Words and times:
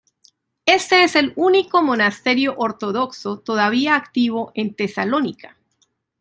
Este 0.65 1.03
es 1.03 1.15
el 1.15 1.31
único 1.35 1.83
monasterio 1.83 2.55
ortodoxo 2.57 3.37
todavía 3.37 3.95
activo 3.95 4.51
en 4.55 4.73
Tesalónica. 4.73 5.59